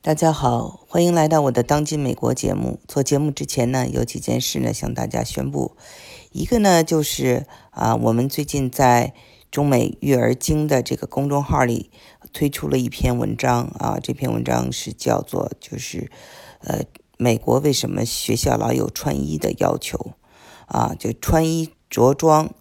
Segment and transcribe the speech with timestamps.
[0.00, 2.78] 大家好，欢迎来到我的当今美国节目。
[2.86, 5.76] 做节目之前呢，有几件事呢向大家宣布。
[6.30, 9.12] 一个呢就是啊，我们最近在
[9.50, 11.90] 中美育儿经的这个公众号里
[12.32, 16.08] 推出了一篇文章啊，这篇文章是叫做就是
[16.60, 16.84] 呃，
[17.18, 20.12] 美国为什么学校老有穿衣的要求
[20.66, 20.94] 啊？
[20.96, 22.54] 就穿衣着装，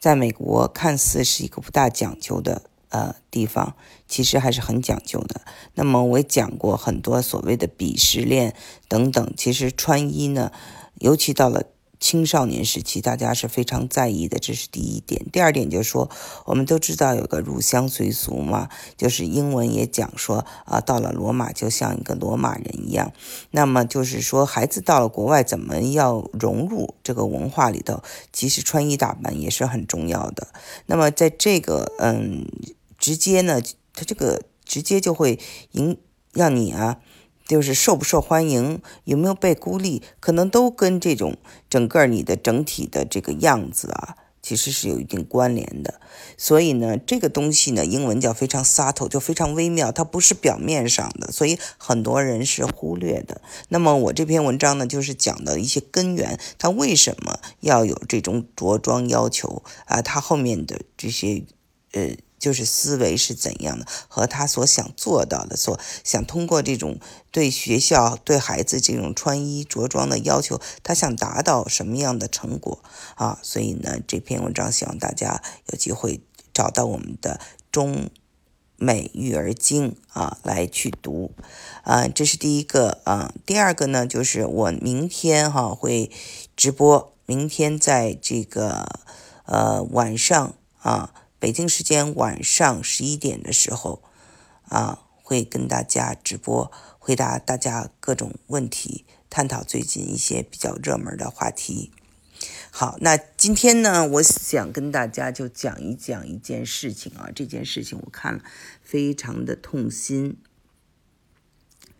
[0.00, 2.62] 在美国看似是一个不大讲究的。
[2.90, 3.74] 呃，地方
[4.08, 5.40] 其实还是很讲究的。
[5.74, 8.54] 那么我也讲过很多所谓的鄙视链
[8.88, 9.32] 等等。
[9.36, 10.50] 其实穿衣呢，
[10.98, 11.62] 尤其到了
[12.00, 14.38] 青少年时期，大家是非常在意的。
[14.38, 15.24] 这是第一点。
[15.30, 16.10] 第二点就是说，
[16.46, 23.12] 我们都知道有个入乡随俗嘛，就是英文也讲说啊，到了罗马就像一个罗马人一样。
[23.50, 28.02] 那么就是说，孩子到了国外，怎么要融入这个文化里头？
[28.32, 30.48] 其实穿衣打扮也是很重要的。
[30.86, 32.46] 那么在这个嗯。
[33.00, 33.60] 直接呢，
[33.94, 35.40] 他这个直接就会
[35.72, 35.98] 影
[36.32, 37.00] 让你啊，
[37.48, 41.36] 就是受不受欢迎，有没有被孤立，可能都跟这种
[41.68, 46.00] 整个你的整体的这个样子啊，其实是有一定关联的。
[46.36, 53.40] 所以呢，这个东西呢，英文叫非常 subtle，就非常微妙，它不是表面上的，所以很多人是忽略的。
[53.70, 60.00] 那么我这篇文章呢，就是讲的一些根源，它为什么要有这种着装要求啊？
[60.00, 61.42] 它后面的这些
[61.92, 62.10] 呃。
[62.40, 66.98] 就是思维是怎样的，和他所想做到的，所想通过这种
[67.30, 72.82] 对学校、对孩子这种穿衣着装的要求，他想达到什么样的成果
[73.16, 73.38] 啊？
[73.42, 76.22] 所以呢，这篇文章希望大家有机会
[76.54, 77.38] 找到我们的
[77.70, 78.08] 中
[78.76, 81.32] 美育儿经啊来去读
[81.84, 83.34] 啊，这是第一个啊。
[83.44, 86.10] 第二个呢，就是我明天哈会
[86.56, 88.88] 直播，明天在这个
[89.44, 91.12] 呃晚上啊。
[91.40, 94.02] 北京时间晚上十一点的时候，
[94.68, 101.92] 啊，会跟大家直播，回答大家各种问题，探讨最近一些比较热门的话题。
[102.70, 108.44] 好，那今天呢，我想跟大家就讲一讲一件事情啊，这件事情我看了
[108.82, 110.36] 非常的痛心。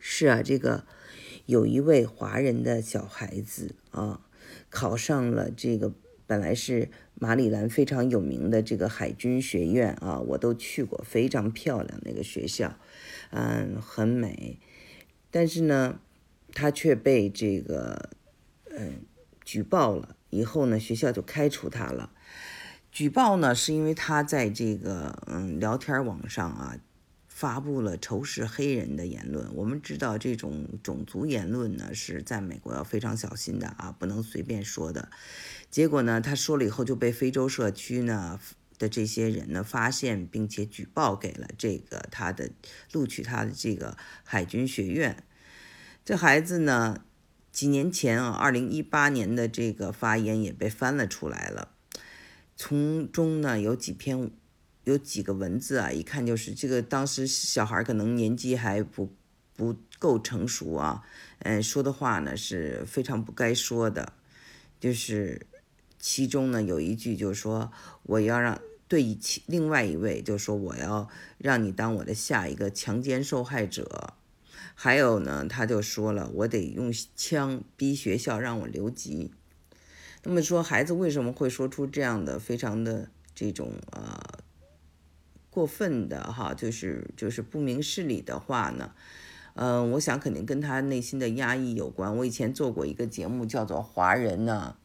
[0.00, 0.84] 是啊，这个
[1.46, 4.20] 有一位华人的小孩子啊，
[4.68, 5.92] 考上了这个。
[6.28, 6.90] 本来是
[7.20, 12.76] 马里兰非常有名的这个海军学院啊，我都去过，非常漂亮那个学校，
[13.30, 14.58] 嗯，很美。
[15.30, 16.00] 但是呢，
[16.52, 18.10] 他却被这个
[18.70, 19.02] 嗯
[19.44, 22.10] 举报了，以后呢，学校就开除他了。
[22.92, 26.78] 举报呢，是因为他在这个嗯聊天网上啊。
[27.38, 29.54] 发布了仇视黑人的言论。
[29.54, 35.08] 我们知道这种种族言论呢，是在美国要非常小心的啊，不能随便说的。
[35.70, 38.40] 结果呢，他说了以后就被非洲社区呢
[38.76, 42.50] 的这些人呢发现，并且举报给了这个他的
[42.90, 45.22] 录取他的这个海军学院。
[46.04, 47.04] 这孩子呢，
[47.52, 51.70] 几年前啊，二零一八年的这个发言也被翻了出来了，
[52.56, 54.32] 从中呢有几篇。
[54.88, 59.12] 有几个文字啊，一看就是这个当时小孩可能年纪还不
[59.54, 61.02] 不够成熟啊，
[61.40, 64.14] 嗯，说的话呢是非常不该说的，
[64.80, 65.46] 就是
[65.98, 67.70] 其中呢有一句就是说
[68.04, 74.14] 我要让对其另外一位就说我要让你当我的下一个强奸受害者，
[74.74, 79.32] 还有呢他就说了我得用枪逼学校让我留级，
[80.22, 84.37] 那么说孩子为什么会说出这样的非常的这种呃。
[85.50, 88.92] 过分的哈，就是就是不明事理的话呢，
[89.54, 92.16] 嗯，我想肯定跟他内心的压抑有关。
[92.18, 94.76] 我以前做过一个节目，叫做《华人呢，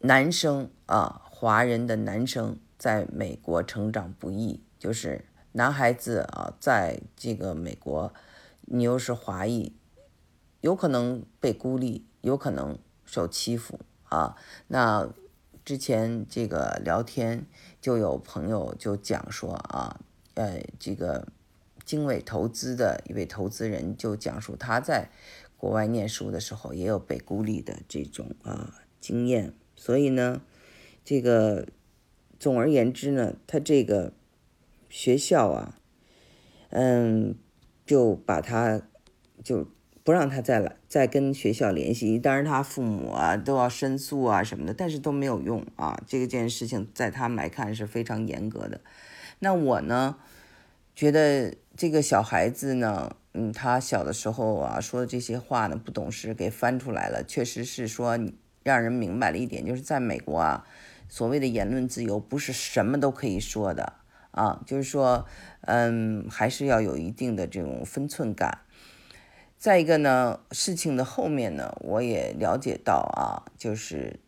[0.00, 8.12] 男生啊，华人的男生在美国成长不易，就是男孩子啊，在这个美国，
[8.60, 9.72] 你又是华裔，
[10.60, 14.36] 有可能被孤立，有可能受欺负啊，
[14.68, 15.08] 那。
[15.66, 17.44] 之前这个聊天
[17.80, 20.00] 就有朋友就讲说啊，
[20.34, 21.26] 呃，这个
[21.84, 25.10] 经纬投资的一位投资人就讲述他在
[25.56, 30.40] 国外念书的时候也有被孤立的这种啊经验，所以呢，
[31.04, 31.66] 这个
[32.38, 34.12] 总而言之呢，他这个
[34.88, 35.76] 学校啊，
[36.70, 37.34] 嗯，
[37.84, 38.82] 就把他
[39.42, 39.66] 就。
[40.06, 42.16] 不让他再来，再跟学校联系。
[42.16, 46.00] 当然，他父母啊都要申诉啊什么的，但是都没有用啊。
[46.06, 48.80] 这件事情在他们来看是非常严格的。
[49.40, 50.16] 那我呢，
[50.94, 58.16] 觉得这个小孩子呢，嗯，他小的时候啊说的这些话呢，不懂事给翻出来了，确实是说
[58.62, 60.64] 让人明白了一点，就是在美国啊，
[61.08, 63.94] 所谓的言论自由不是什么都可以说的。
[64.30, 65.26] 啊，就是说，
[65.62, 68.60] 嗯，还是要有一定的这种分寸感。
[69.58, 74.20] 再一个呢，事情的后面呢，我也了解到啊，就是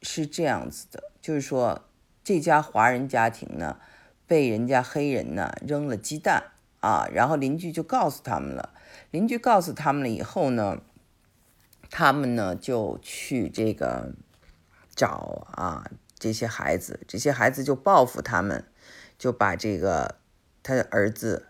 [0.00, 1.84] 是这样子的，就是说
[2.22, 3.78] 这家华人家庭呢，
[4.26, 8.72] 被人家黑人呢扔了鸡蛋啊，然后邻居就告诉他们了，
[9.10, 10.80] 邻居告诉他们了以后呢，
[11.90, 14.14] 他们呢就去这个
[14.94, 18.64] 找啊这些孩子，这些孩子就报复他们，
[19.18, 20.16] 就把这个
[20.62, 21.48] 他的儿子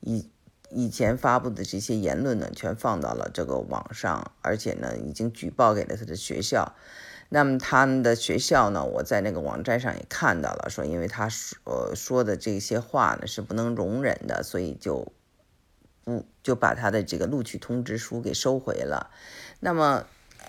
[0.00, 0.28] 一。
[0.70, 6.74] 以前发布的这些言论呢，全放到了这个网上，而且呢，已经举报给了他的学校。
[7.30, 15.10] 那么他们的学校呢，我在那个网站上也看到了，说因为他说呃说的这些话呢是不能容忍的，所以就
[16.04, 19.10] 不就把他的这个录取通知书给收回了。
[19.60, 20.04] 那么，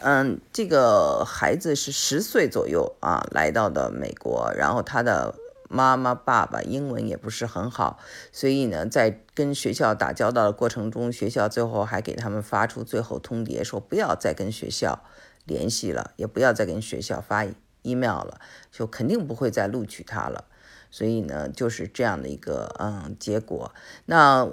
[0.00, 5.34] 嗯，这个孩子是十岁左右啊，来到的美国，然后他的。
[5.68, 7.98] 妈妈、爸爸英文也不是很好，
[8.30, 15.02] 所以呢，在跟学校打交道的过程中，学校最后还给他们发出最后通牒，说不要再跟学校
[15.44, 17.46] 联系了，也不要再跟学校发
[17.82, 18.40] email 了，
[18.70, 20.44] 就肯定不会再录取他了。
[20.90, 23.74] 所以呢，就是这样的一个嗯结果。
[24.06, 24.48] 那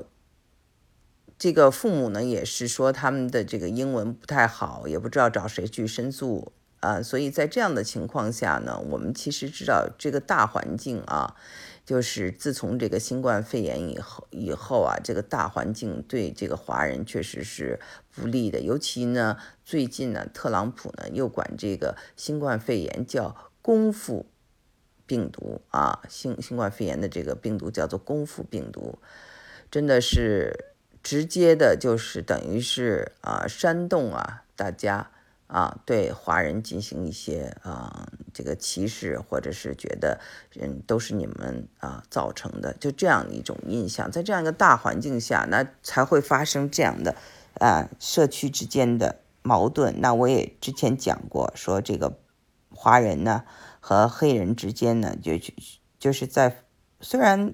[1.38, 6.52] 这个父母呢，也是说他们的这个英文不太好，也不知道找谁去申诉。
[6.82, 11.36] 啊，所以在这样的情况下呢，我们其实知道这个大环境啊，
[11.86, 17.80] 就是自从这个新冠肺炎以后以后啊，这个大环境对这个华人确实是
[18.12, 18.62] 不利的。
[18.62, 24.26] 尤其呢，最近呢，特朗普呢又管这个新冠肺炎叫“功夫
[25.06, 28.98] 病毒”啊，新新冠肺炎的这个病毒叫做“功夫病毒”，
[29.70, 30.74] 真的是
[31.04, 35.12] 直接的，就是等于是啊煽动啊大家。
[35.52, 40.18] 啊，对华人进行一些啊这个歧视，或者是觉得
[40.58, 47.18] 嗯都是你们啊造成的，就这样一种印象，在这样一个大环境下，那才会发生这样的
[47.60, 50.00] 啊社区之间的矛盾。
[50.00, 52.18] 那我也之前讲过，说这个
[52.74, 53.44] 华人呢
[53.82, 55.54] 和黑人之间呢，就就
[56.00, 56.64] 就是在
[57.02, 57.54] 虽然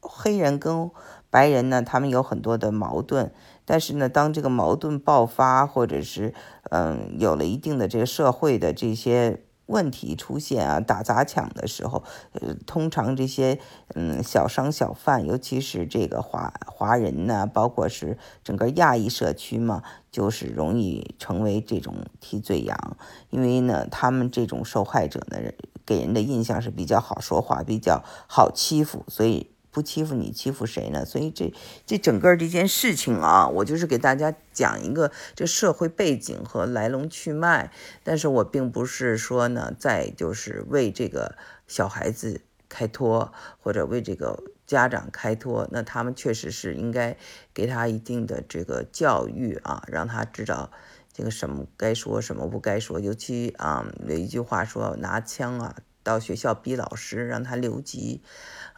[0.00, 0.90] 黑人跟
[1.30, 3.32] 白人呢，他们有很多的矛盾。
[3.70, 6.32] 但是呢，当这个矛盾爆发，或者是
[6.70, 13.58] 嗯有了一定的这个社会的这些问题出现啊，打砸抢的时候，呃，通常这些
[13.94, 22.96] 嗯小商小贩，尤其是这个华华人呢，包括是整个亚裔社区嘛，就是容易成为这种替罪羊，
[23.28, 25.36] 因为呢，他们这种受害者呢，
[25.84, 29.50] 给人的印象是比较好说话，比较好欺负，所以。
[29.70, 31.04] 不欺负你，欺负谁呢？
[31.04, 31.52] 所以这
[31.86, 37.70] 这整个这件事情啊，我就是给大家讲一个这社会背景和来龙去脉。
[38.02, 41.36] 但是我并不是说呢，在就是为这个
[41.66, 45.68] 小孩子开脱，或者为这个家长开脱。
[45.70, 47.16] 那他们确实是应该
[47.52, 50.70] 给他一定的这个教育啊，让他知道
[51.12, 52.98] 这个什么该说，什么不该说。
[52.98, 55.76] 尤其啊，有一句话说，拿枪啊
[56.08, 58.22] 到学校逼老师，让他留级。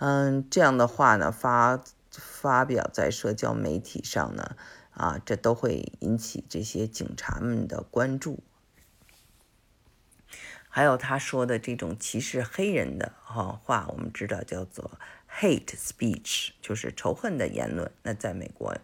[0.00, 1.80] 嗯，这样的话呢，发
[2.10, 4.56] 发表在社交媒体上呢，
[4.90, 8.40] 啊，这都会引起这些警察们的关注。
[10.68, 14.98] 还有他说的这种歧视黑人的哈话，我们知道叫做
[15.30, 17.92] hate speech，就是仇恨的言论。
[18.02, 18.76] 那在美国，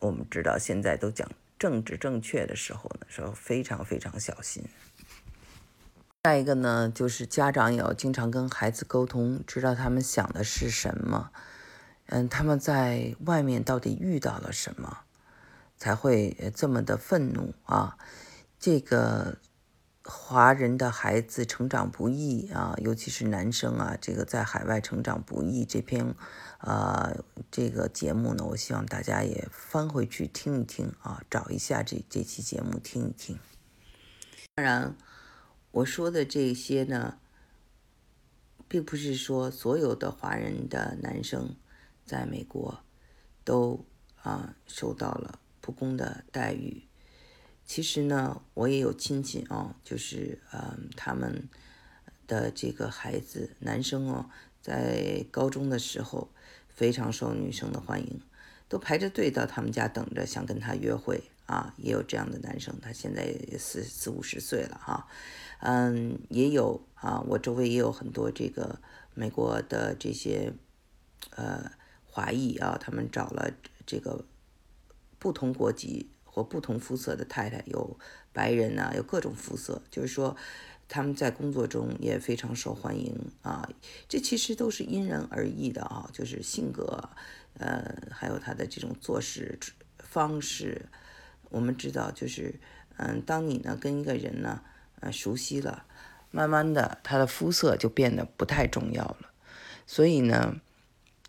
[0.00, 4.62] 我们知道现在都讲政治正确的时候呢，说非常非常小心。
[6.26, 11.30] 再一个呢，就是家长也要经常跟孩子沟通，知道他们想的是什么，
[12.06, 15.02] 嗯，他们在外面到底遇到了什么，
[15.76, 17.96] 才会这么的愤怒啊？
[18.58, 19.38] 这个
[20.02, 25.64] 华人的孩子成长不易啊，尤其是男生啊，这个在海外成长不易。
[25.64, 26.12] 这篇
[26.58, 27.18] 呃
[27.52, 33.38] 这个节目呢，我希望大家也翻回去听一听啊，找一下这这期节目听一听。
[34.56, 34.96] 当然。
[35.70, 37.18] 我说的这些呢，
[38.66, 41.54] 并不是说所有的华人的男生
[42.04, 42.82] 在美国
[43.44, 43.84] 都
[44.22, 46.82] 啊受到了不公的待遇。
[47.66, 51.48] 其实呢，我也有亲戚啊，就是嗯，他们
[52.26, 54.30] 的这个孩子，男生哦，
[54.62, 56.30] 在高中的时候
[56.68, 58.20] 非常受女生的欢迎，
[58.68, 61.74] 都排着队到他们家等着，想跟他约会啊。
[61.78, 65.08] 也有这样的男生，他现在四四五十岁了哈。
[65.60, 68.78] 嗯，也有啊，我周围也有很多这个
[69.14, 70.52] 美国的这些
[71.30, 71.72] 呃
[72.04, 73.50] 华裔啊，他们找了
[73.86, 74.26] 这个
[75.18, 77.98] 不同国籍或不同肤色的太太，有
[78.34, 80.36] 白人呐，有各种肤色，就是说
[80.88, 83.66] 他们在工作中也非常受欢迎啊。
[84.06, 87.08] 这其实都是因人而异的啊，就是性格，
[87.54, 89.58] 呃，还有他的这种做事
[90.00, 90.84] 方式。
[91.50, 92.60] 我们知道，就是
[92.96, 94.60] 嗯，当你呢跟一个人呢，
[95.00, 95.84] 呃，熟悉了，
[96.30, 99.30] 慢慢的他的肤色就变得不太重要了。
[99.86, 100.56] 所以呢。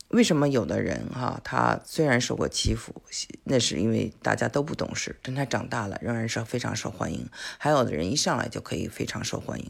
[0.09, 3.01] 为什么有的人哈，他虽然受过欺负，
[3.43, 7.27] 那是因为大家都不懂事，但他长大了仍然是非常受欢迎。
[7.57, 9.69] 还有的人一上来就可以非常受欢迎，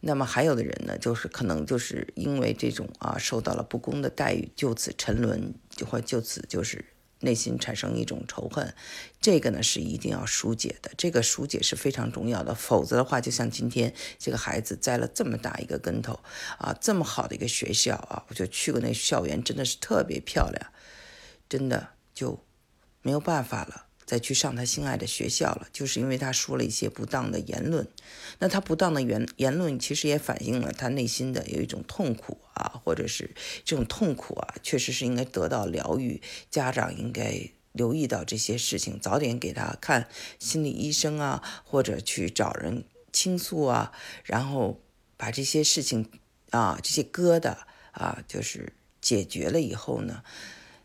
[0.00, 6.86] 那么还有的人呢，就是可能就是因为这种啊受到了不公的待遇，就此沉沦，就会就此就是。
[7.20, 8.74] 内心产生一种仇恨，
[9.20, 10.90] 这个呢是一定要疏解的。
[10.96, 16.20] 这个疏解是非常重要的，否则的话，就像今天这个孩子栽了这么大一个跟头
[16.58, 20.72] 啊，这么好的一个学校啊，我就去过那校园，真的是特别漂亮，
[21.48, 22.44] 真的就
[23.02, 23.87] 没有办法了。
[24.08, 27.86] 再去上他心爱的学校了，就是因为他说了一些不当的言论。
[28.38, 33.30] 那他不当的言言论，其实也反映了他内心的有一种痛苦啊，或者是
[33.66, 36.22] 这种痛苦啊，确实是应该得到疗愈。
[36.48, 43.92] 家长应该留意到这些事情，早点给他看心理医生啊，或者去找人倾诉啊，
[44.24, 44.80] 然后
[45.18, 46.08] 把这些事情
[46.48, 47.54] 啊，这些疙瘩
[47.92, 48.72] 啊，就是
[49.02, 50.22] 解决了以后呢，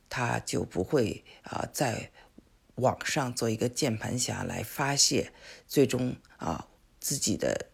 [0.09, 2.11] 他就不会啊再。
[2.75, 5.31] 网上做一个键盘侠来发泄，
[5.67, 6.67] 最终啊
[6.99, 7.67] 自己的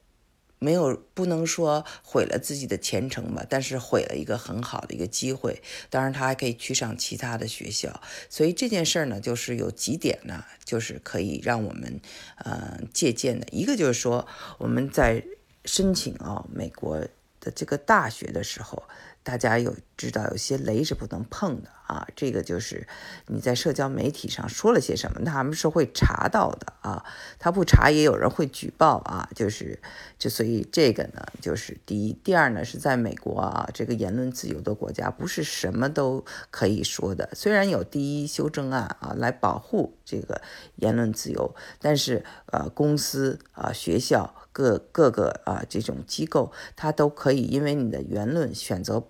[0.59, 5.61] 没有不能说毁了自己的前程吧，但是毁了一个很好的一个机会。
[5.89, 12.01] 当然他还可以去上其他的学校，所以这件事儿呢，就是有几点呢，就是可以让我们
[12.37, 13.47] 呃借鉴的。
[13.51, 14.27] 一个就是说
[14.57, 15.23] 我们在
[15.63, 17.07] 申请啊美国
[17.39, 18.83] 的这个大学的时候。
[19.21, 22.87] 大家有知道有些雷是不能碰的啊，这个就是
[23.27, 27.05] 你在社交媒体上说了些什么，他们是会查到的啊。
[27.37, 29.79] 他不查也有人会举报啊，就是
[30.17, 37.29] 就所以这个呢，就是第一，第二呢是在美国啊这个言论自由的国家，不是什么都可以说的。
[37.33, 40.41] 虽然有第一修正案啊来保护这个
[40.77, 49.07] 言论自由，但是呃公司啊学校各各个啊这种机构，它都可以因为你的言论选择。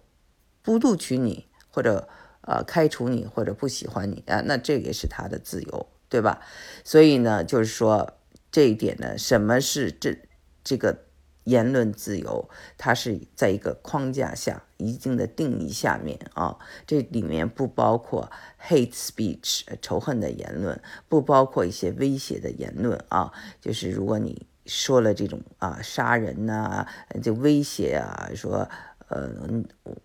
[0.61, 2.07] 不录取你，或者
[2.41, 6.41] 呃开除你，或者不喜欢你啊，那这也是他的自由，对吧？
[6.83, 8.17] 所以呢，就是说
[8.51, 10.19] 这一点呢，什么是这
[10.63, 11.05] 这个
[11.45, 12.49] 言论自由？
[12.77, 16.59] 它是在一个框架下，一定的定义下面啊。
[16.85, 18.29] 这里面不包括
[18.61, 23.31] hate speech 仇恨的言论，不包括一些威胁的言论啊。
[23.59, 26.88] 就是如果你说了这种啊杀人呐，
[27.21, 28.69] 就威胁啊，说。
[29.11, 29.27] 呃，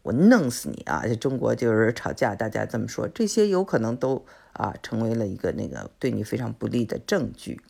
[0.00, 1.02] 我弄死你啊！
[1.06, 7.61] 在中国就是吵架，大家这么说，这些有可能都啊成为了一个那个对你非常不利的证据，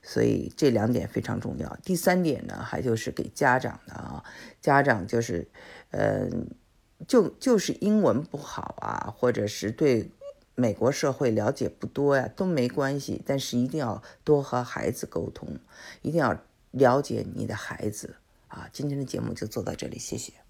[0.00, 1.76] 所以这两点非常重要。
[1.82, 4.22] 第三点呢，还就是给家长的啊，
[4.60, 5.48] 家长就是，
[5.90, 6.28] 呃，
[7.08, 10.08] 就就是英文不好啊，或者是对
[10.54, 15.58] 美国社会了解不多呀，都没关系，但是一定要多和孩子沟通，
[16.02, 16.38] 一定要
[16.70, 18.14] 了解你的孩子
[18.46, 18.68] 啊。
[18.72, 20.43] 今天的节目就做到这里，谢谢。